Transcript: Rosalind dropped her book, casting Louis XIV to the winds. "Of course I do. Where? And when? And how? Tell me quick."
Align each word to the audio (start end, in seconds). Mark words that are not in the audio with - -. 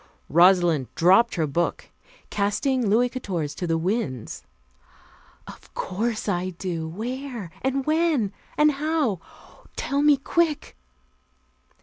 Rosalind 0.29 0.87
dropped 0.95 1.35
her 1.35 1.45
book, 1.45 1.91
casting 2.31 2.89
Louis 2.89 3.07
XIV 3.07 3.53
to 3.55 3.67
the 3.67 3.77
winds. 3.77 4.41
"Of 5.45 5.71
course 5.75 6.27
I 6.27 6.49
do. 6.49 6.87
Where? 6.87 7.51
And 7.61 7.85
when? 7.85 8.33
And 8.57 8.71
how? 8.71 9.19
Tell 9.75 10.01
me 10.01 10.17
quick." 10.17 10.75